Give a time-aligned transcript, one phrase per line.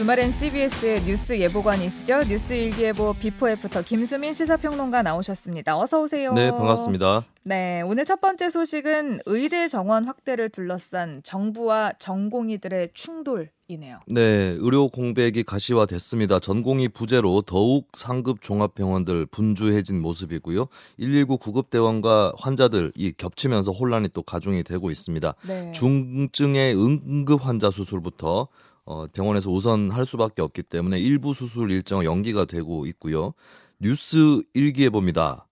[0.00, 2.20] 주말엔 CBS의 뉴스 예보관이시죠.
[2.20, 5.78] 뉴스 일기예보 before after 김수민 시사평론가 나오셨습니다.
[5.78, 6.32] 어서 오세요.
[6.32, 7.26] 네, 반갑습니다.
[7.42, 14.00] 네, 오늘 첫 번째 소식은 의대 정원 확대를 둘러싼 정부와 전공의들의 충돌 이네요.
[14.06, 16.40] 네, 의료 공백이 가시화됐습니다.
[16.40, 20.68] 전공의 부재로 더욱 상급 종합병원들 분주해진 모습이고요.
[20.98, 25.34] 119 구급대원과 환자들이 겹치면서 혼란이 또 가중이 되고 있습니다.
[25.46, 25.72] 네.
[25.72, 28.48] 중증의 응급 환자 수술부터
[28.84, 33.34] 어, 병원에서 우선 할 수밖에 없기 때문에 일부 수술 일정 연기가 되고 있고요.
[33.78, 35.46] 뉴스 일기에 봅니다.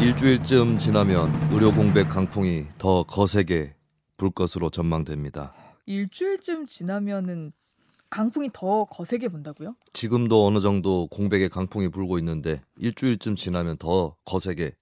[0.00, 3.74] 일주일쯤 지나면 의료 공백 강풍이 더 거세게
[4.16, 5.54] 불 것으로 전망됩니다.
[5.86, 7.52] 일주일쯤 지나면은
[8.10, 9.74] 강풍이 더 거세게 분다고요?
[9.92, 14.76] 지금도 어느 정도 공백의 강풍이 불고 있는데 일주일쯤 지나면 더 거세게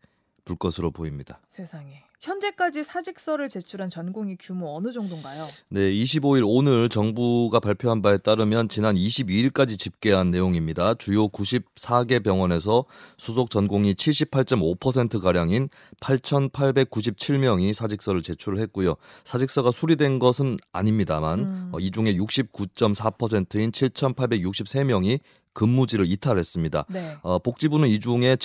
[0.45, 1.41] 불 것으로 보입니다.
[1.49, 2.05] 세상에.
[2.23, 5.45] 현재까지 사직서를 제출한 전공의 규모 어느 정도인가요?
[5.71, 10.95] 네, 25일 오늘 정부가 발표한 바에 따르면 지난 22일까지 집계한 내용입니다.
[10.95, 12.85] 주요 94개 병원에서
[13.19, 15.69] 수속 전공의 78.5% 가량인
[16.01, 18.95] 8,897명이 사직서를 제출을 했고요.
[19.25, 21.71] 사직서가 수리된 것은 아닙니다만 음.
[21.73, 25.19] 어, 이 중에 69.4%인 7,863명이
[25.55, 26.87] 근무지를 이탈했습니다.
[26.89, 27.17] 네.
[27.23, 28.37] 어, 복지부는 이 중에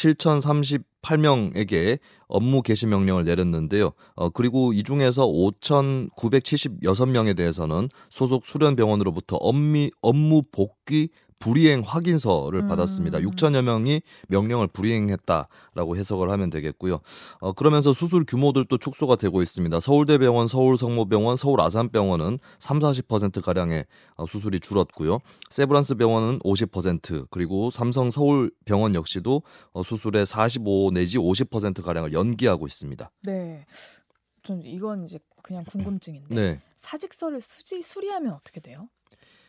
[1.08, 3.94] 7,038명에게 업무 개시 명령을 내렸는데요.
[4.16, 12.68] 어, 그리고 이 중에서 5,976명에 대해서는 소속 수련병원으로부터 업무 복귀 불이행 확인서를 음.
[12.68, 13.20] 받았습니다.
[13.20, 17.00] 6천여 명이 명령을 불이행했다라고 해석을 하면 되겠고요.
[17.40, 19.80] 어, 그러면서 수술 규모들도 축소가 되고 있습니다.
[19.80, 25.20] 서울대병원, 서울성모병원, 서울아산병원은 3, 40% 가량의 어, 수술이 줄었고요.
[25.50, 29.44] 세브란스 병원은 50% 그리고 삼성 서울병원 역시도
[29.74, 33.12] 어, 수술의 45 내지 50% 가량을 연기하고 있습니다.
[33.24, 33.66] 네.
[34.44, 36.62] 전 이건 이제 그냥 궁금증인데 네.
[36.78, 38.90] 사직서를 수지 수리하면 어떻게 돼요?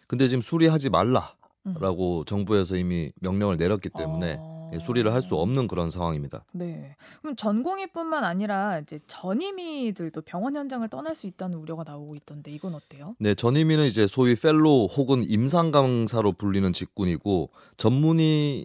[0.06, 1.36] 근데 지금 수리하지 말라.
[1.64, 4.58] 라고 정부에서 이미 명령을 내렸기 때문에 어...
[4.80, 6.44] 수리를 할 수 없는 그런 상황입니다.
[6.52, 6.94] 네.
[7.22, 13.16] 그럼 전공의뿐만 아니라 이제 전임의들도 병원 현장을 떠날 수 있다는 우려가 나오고 있던데 이건 어때요?
[13.18, 18.64] 네, 전임의는 이제 소위 펠로 혹은 임상 강사로 불리는 직군이고 전문의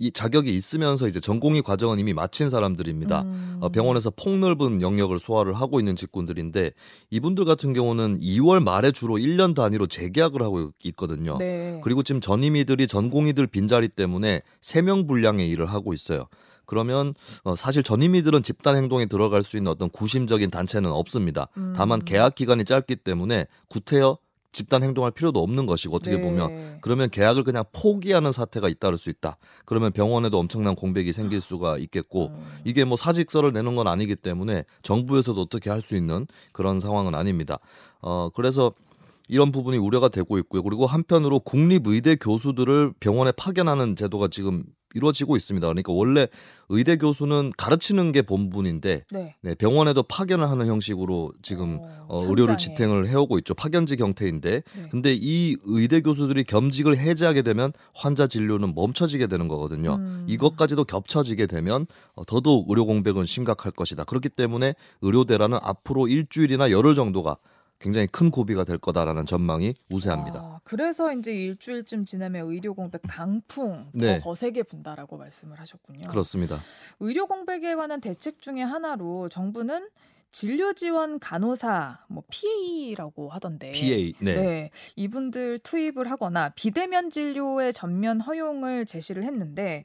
[0.00, 3.20] 이 자격이 있으면서 이제 전공의 과정은 이미 마친 사람들입니다.
[3.20, 3.58] 음.
[3.60, 6.72] 어, 병원에서 폭넓은 영역을 소화를 하고 있는 직군들인데
[7.10, 11.36] 이분들 같은 경우는 2월 말에 주로 1년 단위로 재계약을 하고 있거든요.
[11.38, 11.78] 네.
[11.84, 16.28] 그리고 지금 전임의들이 전공의들 빈자리 때문에 3명 분량의 일을 하고 있어요.
[16.64, 17.12] 그러면
[17.44, 21.48] 어, 사실 전임의들은 집단 행동에 들어갈 수 있는 어떤 구심적인 단체는 없습니다.
[21.58, 21.74] 음.
[21.76, 24.16] 다만 계약 기간이 짧기 때문에 구태여
[24.52, 26.22] 집단 행동할 필요도 없는 것이고 어떻게 네.
[26.22, 29.36] 보면 그러면 계약을 그냥 포기하는 사태가 잇따를 수 있다.
[29.64, 32.60] 그러면 병원에도 엄청난 공백이 생길 수가 있겠고 음.
[32.64, 37.58] 이게 뭐 사직서를 내는 건 아니기 때문에 정부에서도 어떻게 할 수 있는 그런 상황은 아닙니다.
[38.02, 38.72] 어 그래서
[39.30, 40.62] 이런 부분이 우려가 되고 있고요.
[40.62, 44.64] 그리고 한편으로 국립의대 교수들을 병원에 파견하는 제도가 지금
[44.94, 45.64] 이루어지고 있습니다.
[45.68, 46.26] 그러니까 원래
[46.68, 49.36] 의대 교수는 가르치는 게 본분인데 네.
[49.40, 53.54] 네, 병원에도 파견을 하는 형식으로 지금 어, 어, 의료를 지탱을 해오고 있죠.
[53.54, 54.88] 파견직 형태인데 네.
[54.90, 59.94] 근데 이 의대 교수들이 겸직을 해제하게 되면 환자 진료는 멈춰지게 되는 거거든요.
[59.94, 60.26] 음.
[60.28, 61.86] 이것까지도 겹쳐지게 되면
[62.16, 64.02] 어, 더더욱 의료 공백은 심각할 것이다.
[64.02, 67.36] 그렇기 때문에 의료대라는 앞으로 일주일이나 열흘 정도가
[67.80, 70.38] 굉장히 큰 고비가 될 거다라는 전망이 우세합니다.
[70.38, 74.18] 아, 그래서 이제 일주일쯤 지나면 의료 공백 강풍 네.
[74.18, 76.08] 더 거세게 분다라고 말씀을 하셨군요.
[76.08, 76.60] 그렇습니다.
[77.00, 79.88] 의료 공백에 관한 대책 중에 하나로 정부는
[80.30, 84.34] 진료 지원 간호사 뭐 PA라고 하던데 PA 네.
[84.34, 84.70] 네.
[84.94, 89.84] 이분들 투입을 하거나 비대면 진료의 전면 허용을 제시를 했는데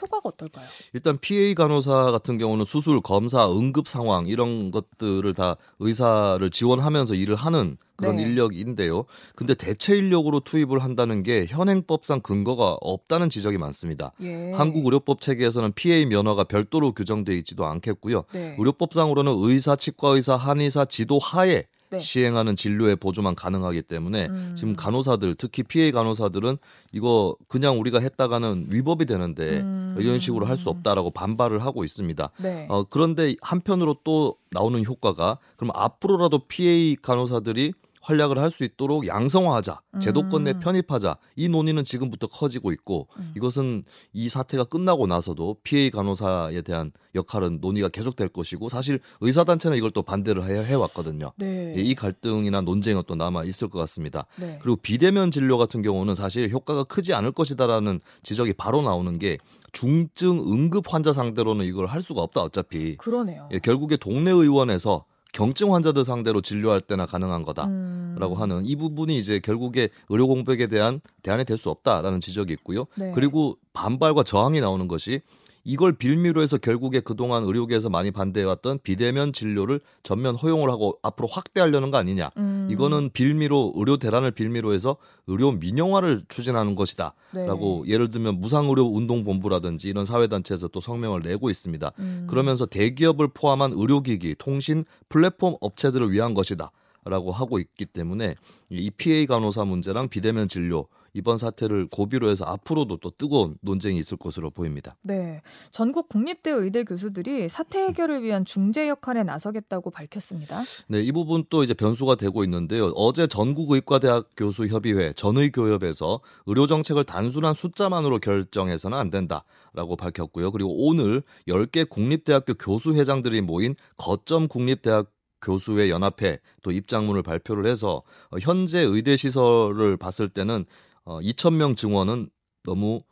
[0.00, 0.66] 효과가 어떨까요?
[0.92, 7.34] 일단 PA 간호사 같은 경우는 수술, 검사, 응급 상황 이런 것들을 다 의사를 지원하면서 일을
[7.34, 8.22] 하는 그런 네.
[8.22, 9.04] 인력인데요.
[9.36, 14.12] 근데 대체 인력으로 투입을 한다는 게 현행법상 근거가 없다는 지적이 많습니다.
[14.22, 14.52] 예.
[14.52, 18.24] 한국 의료법 체계에서는 PA 면허가 별도로 규정돼 있지도 않겠고요.
[18.32, 18.56] 네.
[18.58, 21.98] 의료법상으로는 의사, 치과 의사, 한의사 지도 하에 네.
[21.98, 24.54] 시행하는 진료의 보조만 가능하기 때문에 음.
[24.56, 26.56] 지금 간호사들 특히 피해 간호사들은
[26.92, 29.96] 이거 그냥 우리가 했다가는 위법이 되는데 음.
[29.98, 32.30] 이런 식으로 할 수 없다라고 반발을 하고 있습니다.
[32.38, 32.66] 네.
[32.70, 37.72] 어, 그런데 한편으로 또 나오는 효과가 그럼 앞으로라도 PA 간호사들이
[38.02, 40.60] 활약을 할 수 있도록 양성화하자, 제도권 내 음.
[40.60, 43.32] 편입하자 이 논의는 지금부터 커지고 있고 음.
[43.36, 49.78] 이것은 이 사태가 끝나고 나서도 피해 간호사에 대한 역할은 논의가 계속될 것이고 사실 의사 단체는
[49.78, 51.32] 이걸 또 반대를 해, 해왔거든요.
[51.36, 51.74] 네.
[51.76, 54.26] 예, 이 갈등이나 논쟁은 또 남아 있을 것 같습니다.
[54.36, 54.58] 네.
[54.62, 59.38] 그리고 비대면 진료 같은 경우는 사실 효과가 크지 않을 것이다라는 지적이 바로 나오는 게
[59.72, 62.96] 중증 응급 환자 상대로는 이걸 할 수가 없다 어차피.
[62.96, 63.48] 그러네요.
[63.52, 68.40] 예, 결국에 동네 의원에서 경증 환자들 상대로 진료할 때나 가능한 거다라고 음.
[68.40, 72.86] 하는 이 부분이 이제 결국에 의료 공백에 대한 대안이 될 수 없다라는 지적이 있고요.
[72.96, 73.12] 네.
[73.14, 75.20] 그리고 반발과 저항이 나오는 것이
[75.64, 81.90] 이걸 빌미로 해서 결국에 그동안 의료계에서 많이 반대해왔던 비대면 진료를 전면 허용을 하고 앞으로 확대하려는
[81.90, 82.30] 거 아니냐.
[82.36, 82.68] 음.
[82.70, 87.14] 이거는 빌미로 의료 대란을 빌미로 해서 의료 민영화를 추진하는 것이다.
[87.32, 87.46] 네.
[87.46, 91.92] 라고 예를 들면 무상의료 운동본부라든지 이런 사회단체에서 또 성명을 내고 있습니다.
[91.98, 92.26] 음.
[92.28, 96.72] 그러면서 대기업을 포함한 의료기기, 통신, 플랫폼 업체들을 위한 것이다.
[97.04, 98.36] 라고 하고 있기 때문에
[98.70, 104.16] 이 PA 간호사 문제랑 비대면 진료 이번 사태를 고비로 해서 앞으로도 또 뜨거운 논쟁이 있을
[104.16, 104.96] 것으로 보입니다.
[105.02, 105.42] 네.
[105.70, 110.62] 전국 국립대 의대 교수들이 사태 해결을 위한 중재 역할에 나서겠다고 밝혔습니다.
[110.88, 112.86] 네, 이 부분 또 이제 변수가 되고 있는데요.
[112.94, 120.50] 어제 전국의과대학 교수 협의회 전의교협에서 의료 정책을 단순한 숫자만으로 결정해서는 안 된다라고 밝혔고요.
[120.52, 125.10] 그리고 오늘 10개 국립대학교 교수 회장들이 모인 거점 국립대학
[125.42, 128.02] 교수회 연합회 또 입장문을 발표를 해서
[128.40, 130.64] 현재 의대 시설을 봤을 때는
[131.04, 132.28] 어, 2천 명 증원은
[132.64, 133.02] 너무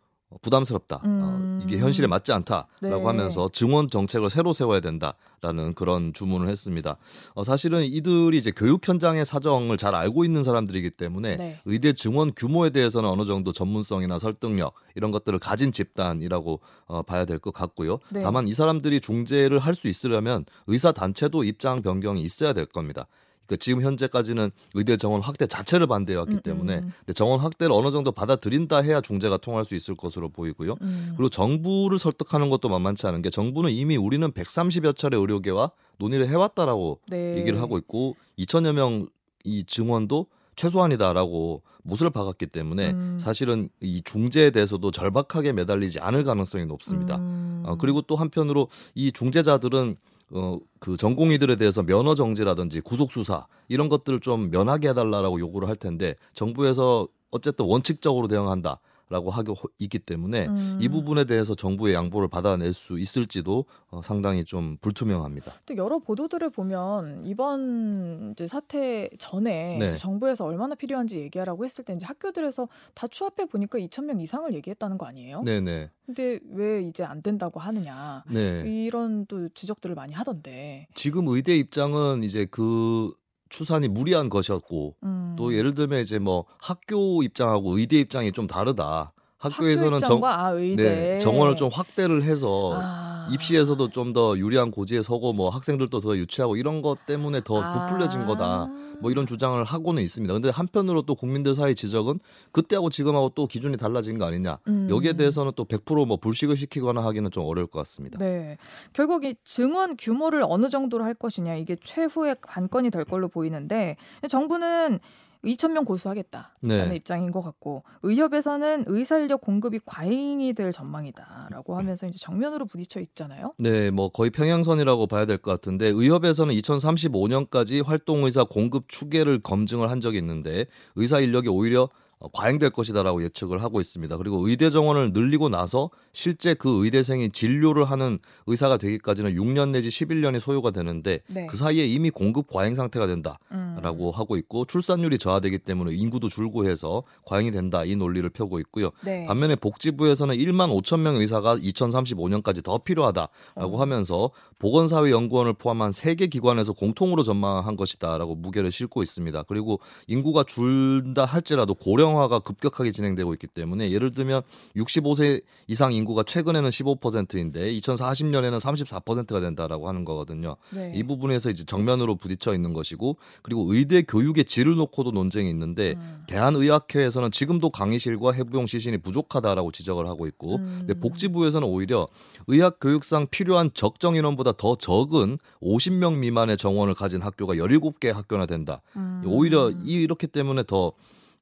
[0.42, 0.96] 부담스럽다.
[0.96, 1.58] 어, 음.
[1.60, 2.88] 어, 이게 현실에 맞지 않다라고 네.
[3.04, 6.98] 하면서 증원 정책을 새로 세워야 된다라는 그런 주문을 했습니다.
[7.34, 11.60] 어, 사실은 이들이 이제 교육 현장의 사정을 잘 알고 있는 사람들이기 때문에 네.
[11.64, 17.40] 의대 증원 규모에 대해서는 어느 정도 전문성이나 설득력 이런 것들을 가진 집단이라고 어, 봐야 될
[17.40, 17.98] 것 같고요.
[18.12, 18.20] 네.
[18.22, 23.06] 다만 이 사람들이 중재를 할 수 있으려면 의사 단체도 입장 변경이 있어야 될 겁니다.
[23.50, 26.92] 그 지금 현재까지는 의대 정원 확대 자체를 반대해 왔기 음, 때문에 음.
[27.14, 30.76] 정원 확대를 어느 정도 받아들인다 해야 중재가 통할 수 있을 것으로 보이고요.
[30.80, 31.14] 음.
[31.16, 37.00] 그리고 정부를 설득하는 것도 만만치 않은 게 정부는 이미 우리는 130여 차례 의료계와 논의를 해왔다라고
[37.08, 37.38] 네.
[37.38, 39.08] 얘기를 하고 있고 2천여 명
[39.44, 40.26] 이 증원도
[40.56, 43.18] 최소한이다라고 못을 박았기 때문에 음.
[43.20, 47.16] 사실은 이 중재에 대해서도 절박하게 매달리지 않을 가능성이 높습니다.
[47.16, 47.62] 음.
[47.64, 49.96] 어, 그리고 또 한편으로 이 중재자들은
[50.32, 55.76] 어, 그 전공의들에 대해서 면허 정지라든지 구속 수사 이런 것들을 좀 면하게 해달라라고 요구를 할
[55.76, 58.80] 텐데 정부에서 어쨌든 원칙적으로 대응한다.
[59.10, 60.78] 라고 하고 있기 때문에 음.
[60.80, 65.52] 이 부분에 대해서 정부의 양보를 받아낼 수 있을지도 어, 상당히 좀 불투명합니다.
[65.66, 69.90] 또 여러 보도들을 보면 이번 사태 전에 네.
[69.96, 74.96] 정부에서 얼마나 필요한지 얘기하라고 했을 때 이제 학교들에서 다 추합해 보니까 2천 명 이상을 얘기했다는
[74.96, 75.42] 거 아니에요?
[75.42, 75.90] 네네.
[76.06, 78.62] 근데 왜 이제 안 된다고 하느냐 네.
[78.64, 83.12] 이런 또 지적들을 많이 하던데 지금 의대 입장은 이제 그
[83.50, 85.34] 추산이 무리한 것이었고 음.
[85.36, 89.12] 또 예를 들면 이제 뭐 학교 입장하고 의대 입장이 좀 다르다.
[89.40, 93.28] 학교에서는 정, 아, 네, 정원을 좀 확대를 해서 아.
[93.32, 97.86] 입시에서도 좀 더 유리한 고지에 서고 뭐 학생들도 더 유치하고 이런 것 때문에 더 아.
[97.86, 98.68] 부풀려진 거다.
[99.00, 100.32] 뭐 이런 주장을 하고는 있습니다.
[100.34, 102.18] 근데 한편으로 또 국민들 사이 지적은
[102.52, 104.58] 그때하고 지금하고 또 기준이 달라진 거 아니냐.
[104.68, 104.88] 음.
[104.90, 108.18] 여기에 대해서는 또 100%뭐 불식을 시키거나 하기는 좀 어려울 것 같습니다.
[108.18, 108.58] 네.
[108.92, 113.96] 결국 이 증원 규모를 어느 정도로 할 것이냐 이게 최후의 관건이 될 걸로 보이는데
[114.28, 114.98] 정부는
[115.44, 116.96] 2천 명 고수하겠다라는 네.
[116.96, 123.54] 입장인 것 같고 의협에서는 의사 인력 공급이 과잉이 될 전망이다라고 하면서 이제 정면으로 부딪혀 있잖아요.
[123.58, 129.90] 네, 뭐 거의 평행선이라고 봐야 될 것 같은데 의협에서는 2035년까지 활동 의사 공급 추계를 검증을
[129.90, 130.66] 한 적이 있는데
[130.96, 131.88] 의사 인력이 오히려 어,
[132.32, 134.16] 과잉될 것이다라고 예측을 하고 있습니다.
[134.18, 140.38] 그리고 의대 정원을 늘리고 나서 실제 그 의대생이 진료를 하는 의사가 되기까지는 6년 내지 11년이
[140.38, 141.46] 소요가 되는데 네.
[141.46, 144.14] 그 사이에 이미 공급 과잉 상태가 된다라고 음.
[144.14, 148.90] 하고 있고 출산율이 저하되기 때문에 인구도 줄고 해서 과잉이 된다 이 논리를 펴고 있고요.
[149.02, 149.24] 네.
[149.26, 153.28] 반면에 복지부에서는 1만 5천 명 의사가 2035년까지 더 필요하다라고
[153.76, 153.80] 어.
[153.80, 159.44] 하면서 보건사회연구원을 포함한 세 개 기관에서 공통으로 전망한 것이다라고 무게를 싣고 있습니다.
[159.44, 164.42] 그리고 인구가 줄다 할지라도 고령 고령화가 급격하게 진행되고 있기 때문에 예를 들면
[164.76, 170.56] 65세 이상 인구가 최근에는 15%인데 2040년에는 34%가 된다라고 하는 거거든요.
[170.70, 170.92] 네.
[170.94, 176.24] 이 부분에서 이제 정면으로 부딪혀 있는 것이고 그리고 의대 교육의 질을 놓고도 논쟁이 있는데 음.
[176.26, 180.76] 대한의학회에서는 지금도 강의실과 해부용 시신이 부족하다라고 지적을 하고 있고 음.
[180.80, 182.08] 근데 복지부에서는 오히려
[182.46, 188.82] 의학 교육상 필요한 적정 인원보다 더 적은 50명 미만의 정원을 가진 학교가 17개 학교나 된다.
[188.96, 189.22] 음.
[189.26, 190.92] 오히려 이렇기 때문에 더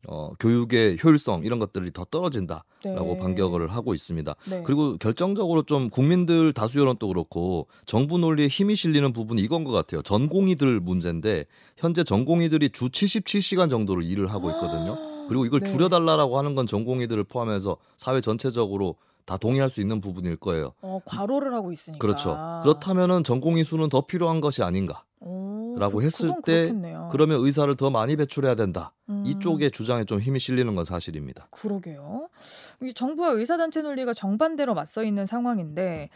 [0.06, 3.18] 어, 교육의 효율성 이런 것들이 더 떨어진다라고 네.
[3.18, 4.34] 반격을 하고 있습니다.
[4.48, 4.62] 네.
[4.64, 10.02] 그리고 결정적으로 좀 국민들 다수 여론도 그렇고 정부 논리에 힘이 실리는 부분이 이건 것 같아요.
[10.02, 11.46] 전공의들 문제인데
[11.76, 14.96] 현재 전공의들이 주 77시간 정도를 일을 하고 있거든요.
[15.28, 15.70] 그리고 이걸 네.
[15.70, 18.94] 줄여달라라고 하는 건 전공의들을 포함해서 사회 전체적으로
[19.28, 20.72] 다 동의할 수 있는 부분일 거예요.
[20.80, 22.00] 어, 과로를 하고 있으니까.
[22.00, 22.60] 그렇죠.
[22.62, 25.04] 그렇다면은 전공의 수는 더 필요한 것이 아닌가.
[25.76, 27.08] 라고 했을 때 그렇겠네요.
[27.12, 28.94] 그러면 의사를 더 많이 배출해야 된다.
[29.08, 29.24] 음.
[29.26, 31.48] 이쪽의 주장에 좀 힘이 실리는 건 사실입니다.
[31.50, 32.28] 그러게요.
[32.94, 36.08] 정부와 의사단체 논리가 정반대로 맞서 있는 상황인데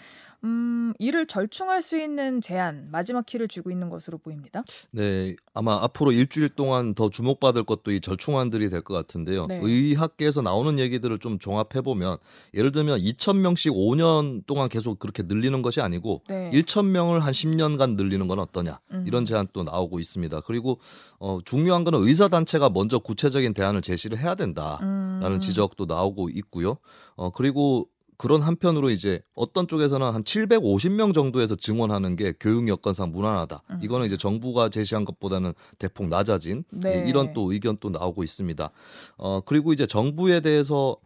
[0.44, 4.64] 음, 이를 절충할 수 있는 제안 마지막 키를 쥐고 있는 것으로 보입니다.
[4.90, 9.46] 네, 아마 앞으로 일주일 동안 더 주목받을 것도 이 절충안들이 될 것 같은데요.
[9.46, 9.60] 네.
[9.62, 12.18] 의학계에서 나오는 얘기들을 좀 종합해 보면
[12.54, 16.50] 예를 들면 2천 명씩 5년 동안 계속 그렇게 늘리는 것이 아니고 네.
[16.52, 19.04] 1천 명을 한 10년간 늘리는 건 어떠냐 음.
[19.06, 20.40] 이런 제안 또 나오고 있습니다.
[20.40, 20.80] 그리고
[21.20, 25.40] 어, 중요한 거는 의사 단체가 먼저 구체적인 대안을 제시를 해야 된다라는 음.
[25.40, 26.78] 지적도 나오고 있고요.
[27.14, 27.88] 어, 그리고
[28.22, 33.62] 그런 한편으로 이제 어떤 쪽에서는 한 750명 정도에서 증원하는 게 교육 여건상 무난하다.
[33.70, 33.80] 음.
[33.82, 37.04] 이거는 이제 정부가 제시한 것보다는 대폭 낮아진 네.
[37.08, 38.70] 이런 또 의견 또 나오고 있습니다.
[39.16, 40.96] 어 그리고 이제 정부에 대해서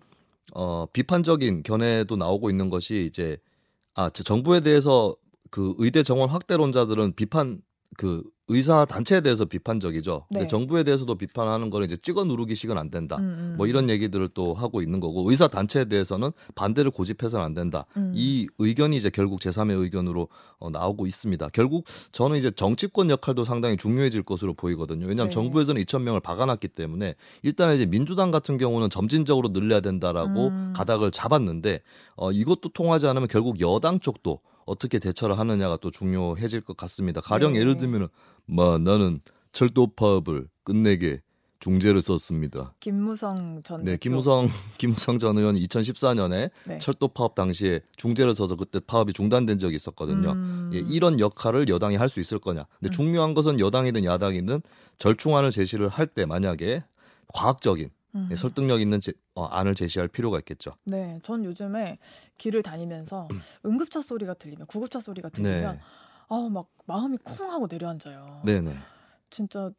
[0.53, 3.39] 어 비판적인 견해도 나오고 있는 것이 이제
[3.95, 5.17] 아 정부에 대해서
[5.51, 7.63] 그 의대 정원 확대론자들은 비판
[7.97, 10.27] 그 의사 단체에 대해서 비판적이죠.
[10.31, 10.39] 네.
[10.39, 13.17] 근데 정부에 대해서도 비판하는 거는 이제 찍어 누르기식은 안 된다.
[13.17, 13.55] 음, 음.
[13.57, 17.87] 뭐 이런 얘기들을 또 하고 있는 거고 의사 단체에 대해서는 반대를 고집해서는 안 된다.
[17.97, 18.13] 음.
[18.15, 21.49] 이 의견이 이제 결국 제3의 의견으로 어, 나오고 있습니다.
[21.53, 25.07] 결국 저는 이제 정치권 역할도 상당히 중요해질 것으로 보이거든요.
[25.07, 25.35] 왜냐하면 네.
[25.35, 30.73] 정부에서는 2천 명을 박아놨기 때문에 일단 이제 민주당 같은 경우는 점진적으로 늘려야 된다라고 음.
[30.77, 31.81] 가닥을 잡았는데
[32.15, 37.21] 어, 이것도 통하지 않으면 결국 여당 쪽도 어떻게 대처를 하느냐가 또 중요해질 것 같습니다.
[37.21, 37.61] 가령 네.
[37.61, 38.09] 예를 들면은
[38.45, 39.21] 뭐 나는
[39.53, 41.23] 철도 파업을 끝내게
[41.59, 42.75] 중재를 썼습니다.
[42.81, 46.79] 김무성 전 네, 김무성 김무성 전 의원이 2014년에 네.
[46.81, 50.33] 철도 파업 당시에 중재를 써서 그때 파업이 중단된 적이 있었거든요.
[50.33, 50.71] 음...
[50.75, 52.67] 예, 이런 역할을 여당이 할 수 있을 거냐.
[52.79, 52.93] 근데 음.
[52.93, 54.61] 중요한 것은 여당이든 야당이든
[54.99, 56.85] 절충안을 제시를 할 때 만약에
[57.29, 58.27] 과학적인 음.
[58.31, 60.73] 네, 설득력 있는 제, 어, 안을 제시할 필요가 있겠죠.
[60.85, 61.99] 네, 전 요즘에
[62.39, 63.29] 길을 다니면서
[63.65, 65.81] 응급차 소리가 들리면 구급차 소리가 들리면 네.
[66.29, 68.43] 아막 마음이 쿵 하고 내려앉아요.
[68.45, 68.75] 네네.
[69.31, 69.71] 진짜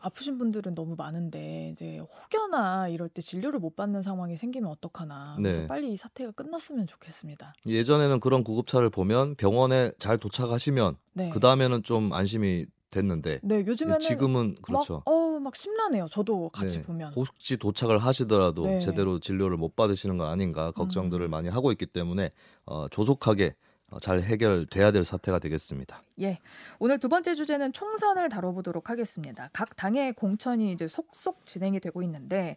[0.00, 5.36] 아프신 분들은 너무 많은데 이제 혹여나 이럴 때 진료를 못 받는 상황이 생기면 어떡하나.
[5.36, 5.66] 그래서 네.
[5.66, 7.54] 빨리 이 사태가 끝났으면 좋겠습니다.
[7.66, 11.30] 예전에는 그런 구급차를 보면 병원에 잘 도착하시면 네.
[11.30, 15.02] 그 다음에는 좀 안심이 됐는데 네 요즘에는 지금은 그렇죠.
[15.04, 16.06] 막, 어, 막 심란해요.
[16.10, 16.84] 저도 같이 네.
[16.84, 18.80] 보면 혹시 도착을 하시더라도 네.
[18.80, 21.30] 제대로 진료를 못 받으시는 거 아닌가 걱정들을 음.
[21.30, 22.32] 많이 하고 있기 때문에
[22.64, 23.54] 어, 조속하게
[23.90, 26.02] 어, 잘 해결돼야 될 사태가 되겠습니다.
[26.20, 26.38] 예.
[26.78, 29.48] 오늘 두 번째 주제는 총선을 다뤄보도록 하겠습니다.
[29.52, 32.56] 각 당의 공천이 이제 속속 진행이 되고 있는데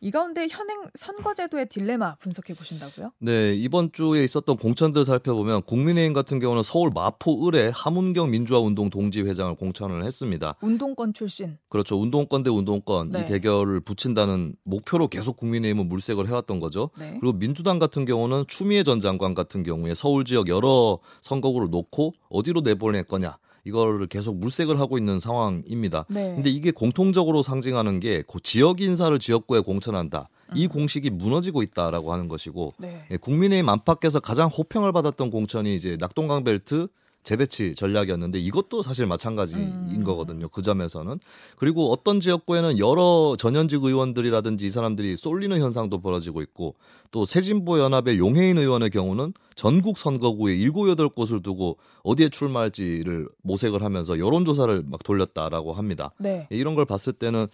[0.00, 3.12] 이 가운데 현행 선거제도의 딜레마 분석해 보신다고요?
[3.18, 9.22] 네, 이번 주에 있었던 공천들 살펴보면 국민의힘 같은 경우는 서울 마포 을에 하문경 민주화운동 동지
[9.22, 10.56] 회장을 공천을 했습니다.
[10.60, 11.58] 운동권 출신.
[11.68, 12.00] 그렇죠.
[12.00, 13.20] 운동권 대 운동권 네.
[13.20, 16.90] 이 대결을 붙인다는 목표로 계속 국민의힘은 물색을 해왔던 거죠.
[16.98, 17.16] 네.
[17.20, 22.60] 그리고 민주당 같은 경우는 추미애 전 장관 같은 경우에 서울 지역 여러 선거구를 놓고 어디로
[22.60, 26.04] 내보낼 거냐 이거를 계속 물색을 하고 있는 상황입니다.
[26.08, 26.34] 네.
[26.34, 30.28] 근데 이게 공통적으로 상징하는 게 지역 인사를 지역구에 공천한다.
[30.54, 30.68] 이 음.
[30.68, 33.04] 공식이 무너지고 있다라고 하는 것이고 네.
[33.10, 36.88] 예, 국민의힘 안팎에서 가장 호평을 받았던 공천이 이제 낙동강 벨트
[37.24, 40.04] 재배치 전략이었는데 이것도 사실 마찬가지인 음.
[40.04, 40.48] 거거든요.
[40.48, 41.18] 그 점에서는.
[41.56, 46.76] 그리고 어떤 지역구에는 여러 전현직 의원들이라든지 이 사람들이 쏠리는 현상도 벌어지고 있고
[47.10, 53.82] 또 새진보 연합의 용해인 의원의 경우는 전국 선거구에 일곱 여덟 곳을 두고 어디에 출마할지를 모색을
[53.82, 56.12] 하면서 여론 조사를 막 돌렸다라고 합니다.
[56.18, 56.46] 네.
[56.50, 57.46] 이런 걸 봤을 때는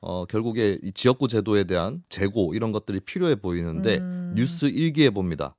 [0.00, 4.32] 어, 결국에 이 지역구 제도에 대한 재고 이런 것들이 필요해 보이는데 음.
[4.34, 5.54] 뉴스 일기에 봅니다.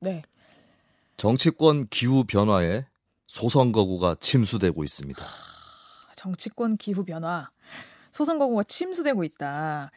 [0.00, 0.22] 네.
[1.16, 2.86] 정치권 기후 변화에
[3.28, 5.22] 소선거구가 침수되고 있습니다.
[6.16, 7.48] 정치권 기후 변화,
[8.10, 9.90] 소선거구가 침수되고 있다.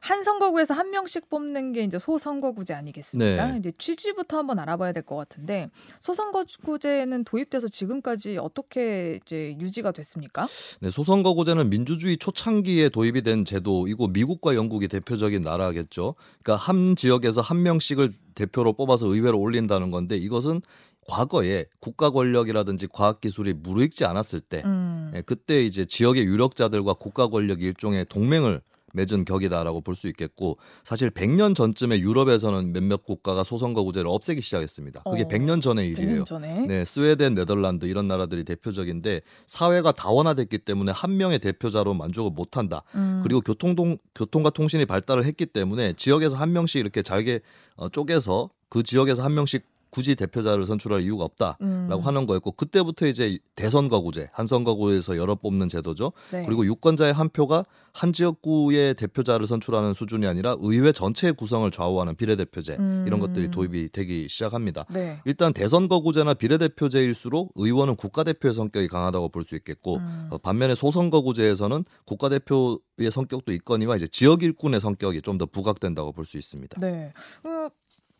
[0.00, 3.50] 한 선거구에서 한 명씩 뽑는 게 이제 소선거구제 아니겠습니까?
[3.50, 3.58] 네.
[3.58, 5.70] 이제 취지부터 한번 알아봐야 될 것 같은데
[6.00, 10.46] 소선거구제는 도입돼서 지금까지 어떻게 이제 유지가 됐습니까?
[10.80, 16.14] 네, 소선거구제는 민주주의 초창기에 도입이 된 제도이고 미국과 영국이 대표적인 나라겠죠.
[16.44, 20.62] 그러니까 한 지역에서 한 명씩을 대표로 뽑아서 의회로 올린다는 건데 이것은
[21.08, 25.10] 과거에 국가 권력이라든지 과학 기술이 무르익지 않았을 때 음.
[25.14, 28.60] 예, 그때 이제 지역의 유력자들과 국가 권력이 일종의 동맹을
[28.94, 35.02] 맺은 격이다라고 볼 수 있겠고 사실 100년 전쯤에 유럽에서는 몇몇 국가가 소선거구제를 없애기 시작했습니다.
[35.10, 36.22] 그게 어, 100년 전의 일이에요.
[36.22, 36.66] 100년 전에?
[36.66, 42.82] 네, 스웨덴, 네덜란드 이런 나라들이 대표적인데 사회가 다원화됐기 때문에 한 명의 대표자로 만족을 못한다.
[42.94, 43.20] 음.
[43.22, 47.40] 그리고 교통동 교통과 통신이 발달을 했기 때문에 지역에서 한 명씩 이렇게 잘게
[47.76, 52.00] 어, 쪼개서 그 지역에서 한 명씩 굳이 대표자를 선출할 이유가 없다라고 음.
[52.00, 56.12] 하는 거였고 그때부터 이제 대선 거구제, 한선 거구에서 여러 뽑는 제도죠.
[56.30, 56.44] 네.
[56.44, 62.76] 그리고 유권자의 한 표가 한 지역구의 대표자를 선출하는 수준이 아니라 의회 전체의 구성을 좌우하는 비례대표제
[62.78, 63.04] 음.
[63.06, 64.84] 이런 것들이 도입이 되기 시작합니다.
[64.90, 65.20] 네.
[65.24, 70.28] 일단 대선 거구제나 비례대표제일수록 의원은 국가대표의 성격이 강하다고 볼 수 있겠고 음.
[70.30, 76.24] 어, 반면에 소선 거구제에서는 국가대표의 성격도 있거니와 이제 지역 일꾼의 성격이 좀 더 부각된다고 볼
[76.26, 76.80] 수 있습니다.
[76.80, 77.12] 네.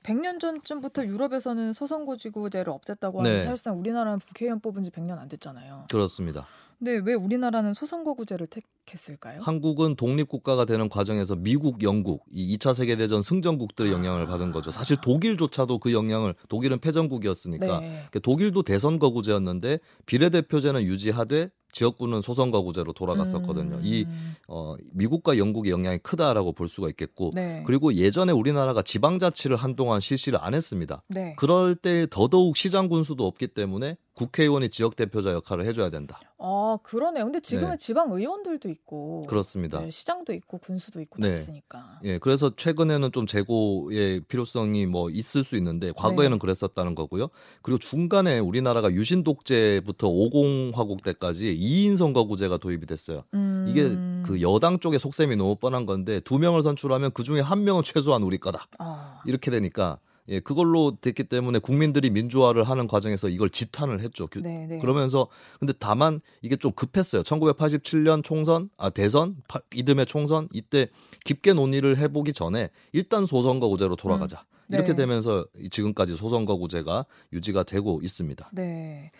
[0.09, 3.45] 어, 100년 전쯤부터 유럽에서는 소선거지구제를 없앴다고 하는 네.
[3.45, 5.87] 사실상 우리나라는 국회의원 뽑은 지 100년 안 됐잖아요.
[5.91, 6.47] 그렇습니다.
[6.79, 9.41] 근데 왜 우리나라는 소선거구제를 택했을까요?
[9.43, 14.27] 한국은 독립국가가 되는 과정에서 미국, 영국, 이 2차 세계 대전 승전국들의 영향을 아...
[14.27, 14.71] 받은 거죠.
[14.71, 17.89] 사실 독일조차도 그 영향을 독일은 패전국이었으니까 네.
[17.89, 23.77] 그러니까 독일도 대선 거구제였는데 비례대표제는 유지하되 지역구는 소선거구제로 돌아갔었거든요.
[23.77, 23.81] 음.
[23.85, 24.07] 이
[24.47, 27.63] 어, 미국과 영국의 영향이 크다라고 볼 수가 있겠고 네.
[27.67, 31.03] 그리고 예전에 우리나라가 지방자치를 한동안 실시를 안 했습니다.
[31.09, 31.35] 네.
[31.37, 36.19] 그럴 때 더더욱 시장 군수도 없기 때문에 국회의원이 지역 대표자 역할을 해줘야 된다.
[36.39, 37.25] 아 그러네요.
[37.25, 37.77] 근데 지금은 네.
[37.77, 39.81] 지방 의원들도 있고 그렇습니다.
[39.81, 41.35] 네, 시장도 있고 군수도 있고 네.
[41.35, 42.01] 있으니까.
[42.03, 46.39] 예, 그래서 최근에는 좀 재고의 필요성이 뭐 있을 수 있는데 과거에는 네.
[46.39, 47.29] 그랬었다는 거고요.
[47.63, 53.23] 그리고 중간에 우리나라가 유신 독재부터 50 화국 때까지 2인 선거구제가 도입이 됐어요.
[53.35, 53.67] 음...
[53.69, 53.89] 이게
[54.29, 58.25] 그 여당 쪽의 속셈이 너무 뻔한 건데 두 명을 선출하면 그 중에 한 명은 최소한
[58.25, 58.67] 우리 거다.
[58.79, 59.23] 아...
[59.27, 59.99] 이렇게 되니까
[60.29, 64.29] 예, 그걸로 됐기 때문에 국민들이 민주화를 하는 과정에서 이걸 지탄을 했죠.
[64.29, 64.67] 네네.
[64.67, 64.79] 네.
[64.79, 67.23] 그러면서 근데 다만 이게 좀 급했어요.
[67.23, 69.37] 1987년 총선, 아 대선,
[69.75, 70.89] 이듬해 총선 이때
[71.25, 74.41] 깊게 논의를 해보기 전에 일단 소선거구제로 돌아가자.
[74.41, 74.59] 음.
[74.69, 74.77] 네.
[74.77, 78.51] 이렇게 되면서 지금까지 소선거구제가 유지가 되고 있습니다.
[78.53, 79.11] 네.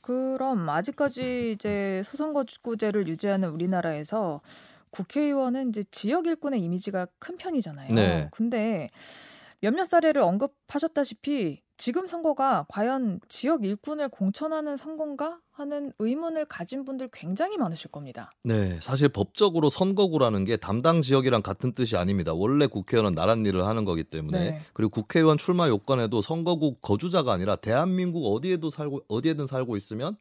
[0.00, 4.40] 그럼 아직까지 이제 소선거구제를 유지하는 우리나라에서
[4.90, 7.92] 국회의원은 이제 지역 일꾼의 이미지가 큰 편이잖아요.
[7.92, 8.28] 네.
[8.32, 8.90] 근데
[9.66, 17.56] 몇몇 사례를 언급하셨다시피 지금 선거가 과연 지역 일꾼을 공천하는 선거인가 하는 의문을 가진 분들 굉장히
[17.56, 18.30] 많으실 겁니다.
[18.44, 22.32] 네, 사실 법적으로 선거구라는 게 담당 지역이랑 같은 뜻이 아닙니다.
[22.32, 24.60] 원래 국회의원은 나란 일을 하는 거기 때문에 네.
[24.72, 30.16] 그리고 국회의원 출마 요건에도 선거구 거주자가 아니라 대한민국 어디에도 살고 어디에든 살고 있으면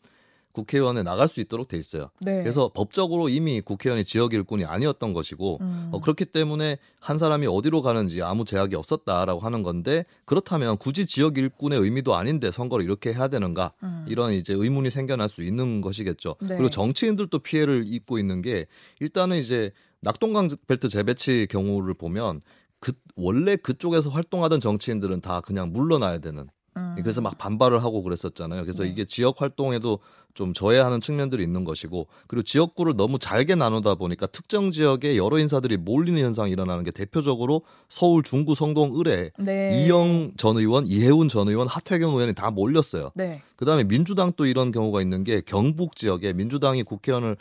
[0.55, 2.09] 국회의원에 나갈 수 있도록 돼 있어요.
[2.21, 2.41] 네.
[2.41, 5.89] 그래서 법적으로 이미 국회의원이 지역 일꾼이 아니었던 것이고 음.
[5.91, 11.37] 어, 그렇기 때문에 한 사람이 어디로 가는지 아무 제약이 없었다라고 하는 건데 그렇다면 굳이 지역
[11.37, 14.05] 일꾼의 의미도 아닌데 선거를 이렇게 해야 되는가 음.
[14.07, 16.37] 이런 이제 의문이 생겨날 수 있는 것이겠죠.
[16.41, 16.55] 네.
[16.55, 18.65] 그리고 정치인들도 피해를 입고 있는 게
[19.01, 22.39] 일단은 이제 낙동강 벨트 재배치 경우를 보면
[22.79, 26.95] 그 원래 그쪽에서 활동하던 정치인들은 다 그냥 물러나야 되는 음.
[26.97, 28.63] 그래서 막 반발을 하고 그랬었잖아요.
[28.63, 28.89] 그래서 네.
[28.89, 29.99] 이게 지역 활동에도
[30.33, 35.77] 좀 저해하는 측면들이 있는 것이고 그리고 지역구를 너무 잘게 나누다 보니까 특정 지역에 여러 인사들이
[35.77, 39.85] 몰리는 현상이 일어나는 게 대표적으로 서울 중구 성동 을에 네.
[39.85, 43.11] 이영 전 의원, 이해운 전 의원, 하태경 의원이 다 몰렸어요.
[43.15, 43.41] 네.
[43.55, 47.37] 그다음에 민주당 또 이런 경우가 있는 게 경북 지역에 민주당이 국회의원을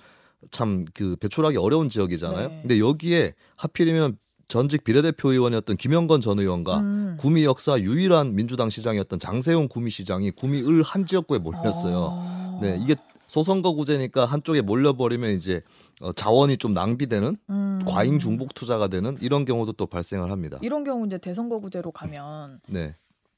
[0.51, 2.49] 참 그 배출하기 어려운 지역이잖아요.
[2.49, 2.59] 네.
[2.62, 7.16] 근데 여기에 하필이면 전직 비례대표 의원이었던 김영건 전 의원과 음.
[7.18, 12.09] 구미 역사 유일한 민주당 시장이었던 장세용 구미 시장이 구미 을 한 지역구에 몰렸어요.
[12.12, 12.59] 아.
[12.61, 12.94] 네, 이게
[13.26, 15.62] 소선거구제니까 한쪽에 몰려버리면 이제
[16.00, 17.80] 어, 자원이 좀 낭비되는 음.
[17.87, 20.59] 과잉 중복 투자가 되는 이런 경우도 또 발생을 합니다.
[20.62, 22.94] 이런 경우 이제 대선거구제로 가면 네.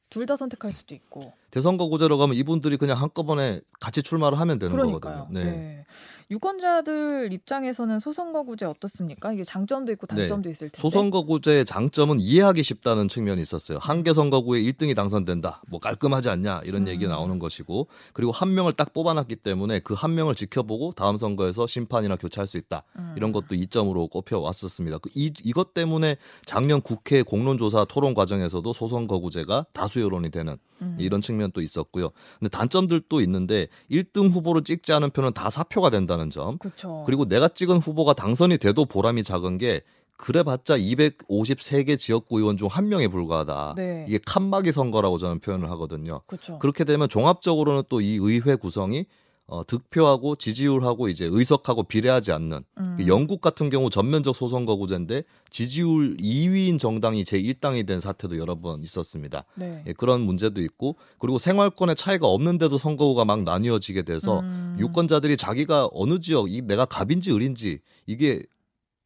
[0.09, 5.27] 둘 다 선택할 수도 있고 대선거구제로 가면 이분들이 그냥 한꺼번에 같이 출마를 하면 되는 그러니까요.
[5.29, 5.41] 거거든요.
[5.45, 5.45] 네.
[5.51, 5.85] 네.
[6.29, 9.33] 유권자들 입장에서는 소선거구제 어떻습니까?
[9.33, 10.17] 이게 장점도 있고 네.
[10.23, 10.51] 단점도 네.
[10.51, 10.81] 있을 텐데.
[10.81, 13.79] 소선거구제의 장점은 이해하기 쉽다는 측면이 있었어요.
[13.81, 15.63] 한 개 선거구에 1등이 당선된다.
[15.69, 16.89] 뭐 깔끔하지 않냐 이런 음.
[16.89, 21.67] 얘기 나오는 것이고 그리고 한 명을 딱 뽑아놨기 때문에 그 한 명을 지켜보고 다음 선거에서
[21.67, 22.83] 심판이나 교체할 수 있다.
[22.99, 23.15] 음.
[23.17, 24.99] 이런 것도 이점으로 꼽혀 왔었습니다.
[24.99, 30.97] 그 이 이것 때문에 작년 국회 공론조사 토론 과정에서도 소선거구제가 다수 여론이 되는 음.
[31.01, 32.11] 이런 측면 또 있었고요.
[32.39, 36.59] 근데 단점들도 있는데 1등 후보를 찍지 않은 표는 다 사표가 된다는 점.
[36.59, 37.03] 그쵸.
[37.07, 39.83] 그리고 내가 찍은 후보가 당선이 돼도 보람이 작은 게
[40.19, 43.75] 그래봤자 253개 지역구 의원 중 한 명에 불과하다.
[43.77, 44.07] 네.
[44.09, 46.23] 이게 칸막이 선거라고 저는 표현을 하거든요.
[46.27, 46.59] 그쵸.
[46.59, 49.07] 그렇게 되면 종합적으로는 또 이 의회 구성이
[49.49, 52.97] 어, 득표하고 지지율하고 이제 의석하고 비례하지 않는 음.
[53.07, 59.45] 영국 같은 경우 전면적 소선거구제인데 지지율 2위인 정당이 제 1당이 된 사태도 여러 번 있었습니다.
[59.55, 59.85] 네.
[59.87, 64.77] 예, 그런 문제도 있고 그리고 생활권의 차이가 없는데도 선거구가 막 나뉘어지게 돼서 음.
[64.81, 68.43] 유권자들이 자기가 어느 지역 이 내가 갑인지 을인지 이게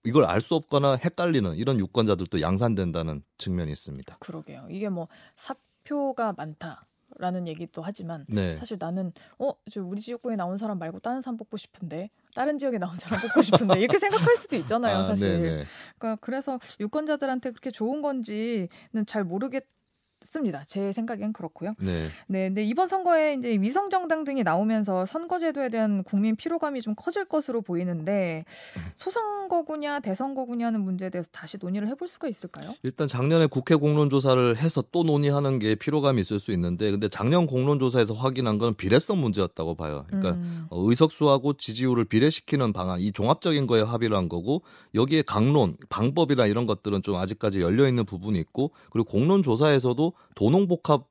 [0.04, 4.16] 이걸 알 수 없거나 헷갈리는 이런 유권자들도 양산된다는 측면이 있습니다.
[4.20, 4.66] 그러게요.
[4.70, 6.86] 이게 뭐 사표가 많다.
[7.18, 8.56] 라는 얘기도 하지만 네.
[8.56, 12.96] 사실 나는 어 우리 지역구에 나온 사람 말고 다른 사람 뽑고 싶은데 다른 지역에 나온
[12.96, 15.64] 사람 뽑고 싶은데 이렇게 생각할 수도 있잖아요 아, 사실 네네.
[15.98, 18.68] 그러니까 그래서 유권자들한테 그렇게 좋은 건지는
[19.06, 19.64] 잘 모르겠
[20.20, 20.62] 같습니다.
[20.66, 21.74] 제 생각엔 그렇고요.
[21.78, 22.08] 네.
[22.26, 22.48] 네.
[22.48, 27.62] 근데 이번 선거에 이제 위성 정당 등이 나오면서 선거제도에 대한 국민 피로감이 좀 커질 것으로
[27.62, 28.44] 보이는데
[28.96, 32.74] 소선거구냐 대선거구냐는 문제에 대해서 다시 논의를 해볼 수가 있을까요?
[32.82, 38.14] 일단 작년에 국회 공론조사를 해서 또 논의하는 게 피로감이 있을 수 있는데 근데 작년 공론조사에서
[38.14, 40.04] 확인한 건 비례성 문제였다고 봐요.
[40.08, 40.66] 그러니까 음.
[40.70, 44.62] 어, 의석수하고 지지율을 비례시키는 방안 이 종합적인 거에 합의를 한 거고
[44.94, 51.10] 여기에 강론 방법이나 이런 것들은 좀 아직까지 열려 있는 부분이 있고 그리고 공론조사에서도 도농복합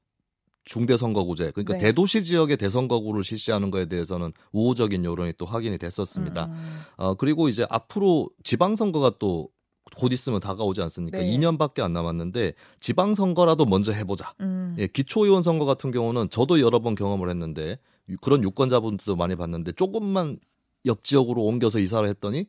[0.66, 1.80] 중대선거구제 그러니까 네.
[1.80, 6.46] 대도시 지역의 대선거구를 실시하는 거에 대해서는 우호적인 여론이 또 확인이 됐었습니다.
[6.46, 6.82] 음.
[6.98, 11.18] 어, 그리고 이제 앞으로 지방선거가 또곧 있으면 다가오지 않습니까?
[11.18, 11.26] 네.
[11.26, 14.34] 2년밖에 안 남았는데 지방 선거라도 먼저 해보자.
[14.42, 14.76] 음.
[14.78, 17.80] 예, 기초 의원 선거 같은 경우는 저도 여러 번 경험을 했는데
[18.22, 20.38] 그런 유권자분들도 많이 봤는데 조금만
[20.86, 22.46] 옆 지역으로 옮겨서 이사를 했더니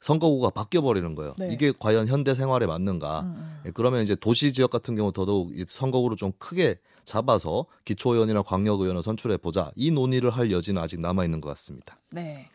[0.00, 1.34] 선거구가 바뀌어 버리는 거예요.
[1.38, 1.52] 네.
[1.52, 3.20] 이게 과연 현대 생활에 맞는가?
[3.20, 3.60] 음, 음.
[3.66, 9.36] 예, 그러면 이제 도시 지역 같은 경우 더더욱 선거구를 좀 크게 잡아서 기초의원이나 광역의원을 선출해
[9.38, 9.70] 보자.
[9.76, 11.98] 이 논의를 할 여지는 아직 남아 있는 것 같습니다.
[12.10, 12.48] 네.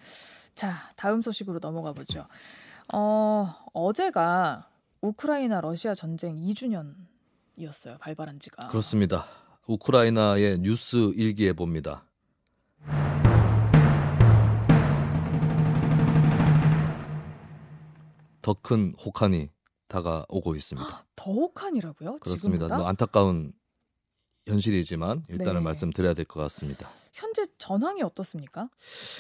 [0.56, 2.28] 자, 다음 소식으로 넘어가 보죠.
[2.94, 4.68] 어, 어제가
[5.02, 7.98] 우크라이나 러시아 전쟁 2주년이었어요.
[8.00, 8.68] 발발한 지가.
[8.68, 9.26] 그렇습니다.
[9.68, 12.04] 우크라이나의 뉴스 일기에 봅니다.
[18.42, 19.50] 더 큰 혹한이
[19.88, 21.06] 다가오고 있습니다.
[21.16, 22.18] 더 혹한이라고요?
[22.20, 22.68] 그렇습니다.
[22.78, 23.54] 뭐 안타까운
[24.48, 25.60] 현실이지만 일단은 네.
[25.62, 26.90] 말씀드려야 될 것 같습니다.
[27.14, 28.70] 현재 전황이 어떻습니까?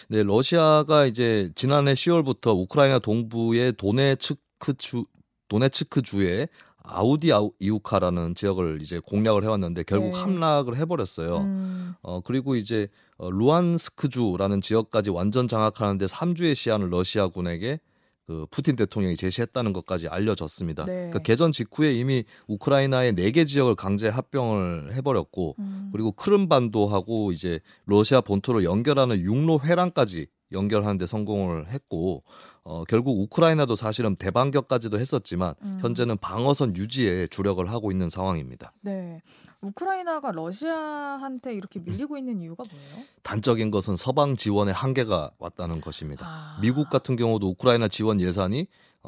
[0.07, 5.05] 네, 러시아가 이제 지난해 10월부터 우크라이나 동부의 도네츠크 주
[5.49, 6.47] 도네츠크 주에
[6.83, 10.17] 아우디 이우카라는 지역을 이제 공략을 해왔는데 결국 네.
[10.17, 11.37] 함락을 해버렸어요.
[11.41, 11.93] 음.
[12.01, 17.79] 어 그리고 이제 어, 루안스크주라는 지역까지 완전 장악하는데 3주의 시한을 러시아군에게
[18.27, 20.85] 그 푸틴 대통령이 제시했다는 것까지 알려졌습니다.
[20.85, 20.93] 네.
[20.93, 25.89] 그러니까 개전 직후에 이미 우크라이나의 네 개 지역을 강제 합병을 해버렸고 음.
[25.91, 32.23] 그리고 크림반도하고 이제 러시아 본토를 연결하는 육로 회랑까지 연결하는데 성공을 했고
[32.63, 35.79] 어, 결국 우크라이나도 사실은 대반격까지도 했었지만 음.
[35.81, 38.71] 현재는 방어선 유지에 주력을 하고 있는 상황입니다.
[38.81, 39.21] 네.
[39.61, 43.05] 우크라이나가 러시아한테 이렇게 밀리고 있는 이유가 뭐예요?
[43.23, 46.25] 단적인 것은 서방 지원의 한계가 왔다는 것입니다.
[46.27, 46.59] 아...
[46.61, 48.65] 미국 같은 경우도 우크라이나 지원 예산이 어,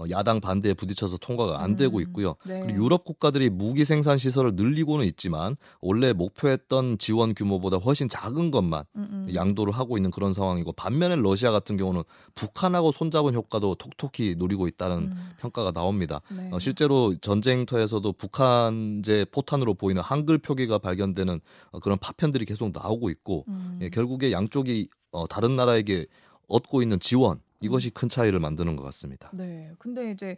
[0.09, 2.35] 야당 반대에 부딪혀서 통과가 안 되고 음, 있고요.
[2.45, 2.61] 네.
[2.61, 8.85] 그리고 유럽 국가들이 무기 생산 시설을 늘리고는 있지만 원래 목표했던 지원 규모보다 훨씬 작은 것만
[8.95, 9.07] 음음.
[9.11, 9.35] 음.
[9.35, 12.03] 양도를 하고 있는 그런 상황이고 반면에 러시아 같은 경우는
[12.33, 15.29] 북한하고 손잡은 효과도 톡톡히 누리고 있다는 음.
[15.39, 16.21] 평가가 나옵니다.
[16.35, 16.49] 네.
[16.51, 21.39] 어, 실제로 전쟁터에서도 북한제 포탄으로 보이는 한글 표기가 발견되는
[21.71, 23.77] 어, 그런 파편들이 계속 나오고 있고 음.
[23.81, 26.07] 예, 결국에 양쪽이 어, 다른 나라에게
[26.47, 29.29] 얻고 있는 지원 이것이 큰 차이를 만드는 것 같습니다.
[29.33, 29.71] 네.
[29.79, 30.37] 근데 이제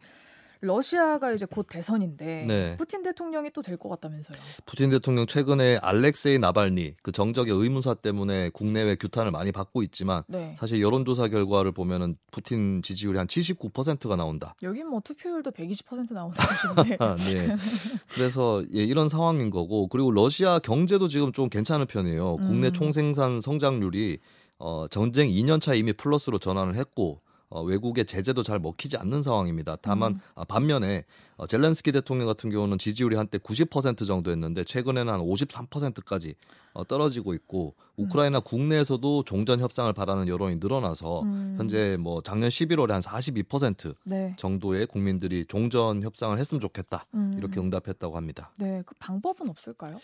[0.62, 2.78] 러시아가 이제 곧 대선인데 네.
[2.78, 4.38] 푸틴 대통령이 또 될 것 같다면서요.
[4.66, 10.56] 푸틴 대통령 최근에 알렉세이 나발니 그 정적의 의무사 때문에 국내외 규탄을 많이 받고 있지만 네.
[10.58, 14.56] 사실 여론조사 결과를 보면은 푸틴 지지율이 한 79%가 나온다.
[14.64, 16.98] 여기 뭐 투표율도 120% 나온다 하시는데.
[17.48, 17.56] 네.
[18.14, 22.38] 그래서 예, 이런 상황인 거고 그리고 러시아 경제도 지금 좀 괜찮은 편이에요.
[22.38, 22.74] 국내 음.
[22.74, 24.20] 총생산 성장률이
[24.58, 29.78] 어, 전쟁 2년 차 이미 플러스로 전환을 했고 어, 외국의 제재도 잘 먹히지 않는 상황입니다.
[29.82, 30.20] 다만 음.
[30.36, 31.06] 아, 반면에
[31.38, 36.36] 어, 젤렌스키 대통령 같은 경우는 지지율이 한때 90% 정도였는데 최근에는 한 53%까지 어,
[36.84, 38.06] 떨어지고 있고 음.
[38.06, 38.44] 우크라이나 음.
[38.44, 41.56] 국내에서도 종전 협상을 바라는 여론이 늘어나서 음.
[41.58, 44.34] 현재 뭐 작년 11월에 한 42% 네.
[44.38, 47.36] 정도의 국민들이 종전 협상을 했으면 좋겠다 음.
[47.38, 48.52] 이렇게 응답했다고 합니다.
[48.60, 49.98] 네, 그 방법은 없을까요?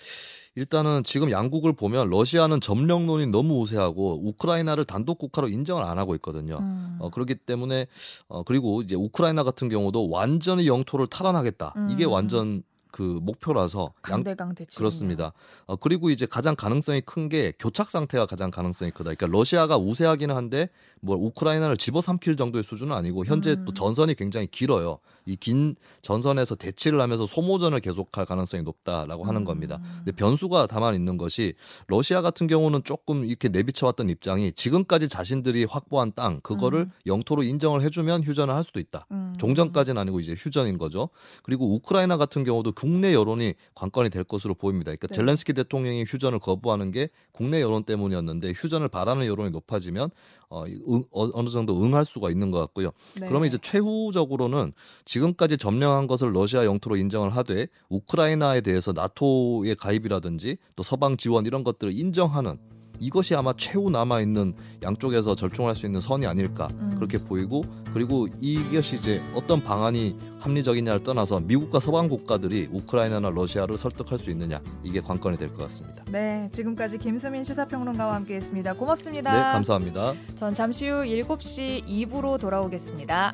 [0.55, 6.57] 일단은 지금 양국을 보면 러시아는 점령론이 너무 우세하고 우크라이나를 단독 국가로 인정을 안 하고 있거든요.
[6.59, 6.97] 음.
[6.99, 7.87] 어, 그렇기 때문에
[8.27, 11.73] 어, 그리고 이제 우크라이나 같은 경우도 완전히 영토를 탈환하겠다.
[11.75, 11.89] 음.
[11.91, 15.33] 이게 완전 그 목표라서 강대강 대치 그렇습니다.
[15.65, 19.13] 어, 그리고 이제 가장 가능성이 큰 게 교착 상태가 가장 가능성이 크다.
[19.13, 20.69] 그러니까 러시아가 우세하기는 한데
[21.01, 23.63] 뭐 우크라이나를 집어삼킬 정도의 수준은 아니고 현재 음.
[23.65, 24.99] 또 전선이 굉장히 길어요.
[25.25, 29.45] 이 긴 전선에서 대치를 하면서 소모전을 계속할 가능성이 높다라고 하는 음.
[29.45, 29.79] 겁니다.
[29.97, 31.53] 근데 변수가 다만 있는 것이
[31.87, 36.91] 러시아 같은 경우는 조금 이렇게 내비쳐왔던 입장이 지금까지 자신들이 확보한 땅 그거를 음.
[37.05, 39.05] 영토로 인정을 해주면 휴전을 할 수도 있다.
[39.11, 39.35] 음.
[39.37, 41.09] 종전까지는 아니고 이제 휴전인 거죠.
[41.43, 44.85] 그리고 우크라이나 같은 경우도 국내 여론이 관건이 될 것으로 보입니다.
[44.85, 45.13] 그러니까 네.
[45.13, 50.09] 젤렌스키 대통령이 휴전을 거부하는 게 국내 여론 때문이었는데 휴전을 바라는 여론이 높아지면
[50.49, 52.89] 어, 응, 어, 어느 정도 응할 수가 있는 것 같고요.
[53.19, 53.27] 네.
[53.27, 54.73] 그러면 이제 최후적으로는
[55.05, 61.63] 지금까지 점령한 것을 러시아 영토로 인정을 하되 우크라이나에 대해서 나토의 가입이라든지 또 서방 지원 이런
[61.63, 62.57] 것들을 인정하는
[63.01, 66.67] 이것이 아마 최후 남아 있는 양쪽에서 절충할 수 있는 선이 아닐까.
[66.79, 66.91] 음.
[66.95, 67.61] 그렇게 보이고
[67.93, 74.61] 그리고 이것이 이제 어떤 방안이 합리적이냐를 떠나서 미국과 서방 국가들이 우크라이나나 러시아를 설득할 수 있느냐
[74.83, 76.03] 이게 관건이 될 것 같습니다.
[76.11, 78.73] 네, 지금까지 김수민 시사평론가와 함께했습니다.
[78.75, 79.33] 고맙습니다.
[79.33, 80.13] 네, 감사합니다.
[80.35, 83.33] 전 잠시 후 7시 2부로 돌아오겠습니다.